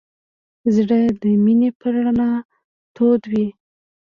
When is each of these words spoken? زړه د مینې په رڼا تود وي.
زړه 0.75 0.99
د 1.21 1.23
مینې 1.43 1.69
په 1.79 1.87
رڼا 1.93 2.29
تود 2.95 3.21
وي. 3.31 3.47